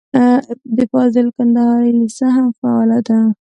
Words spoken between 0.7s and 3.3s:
د فاضل کندهاري لېسه هم فعاله ده.